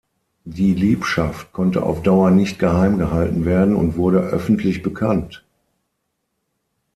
Die 0.45 0.73
Liebschaft 0.73 1.53
konnte 1.53 1.83
auf 1.83 2.01
Dauer 2.01 2.31
nicht 2.31 2.57
geheim 2.57 2.97
gehalten 2.97 3.45
werden 3.45 3.75
und 3.75 3.97
wurde 3.97 4.17
öffentlich 4.17 4.81
bekannt. 4.81 5.45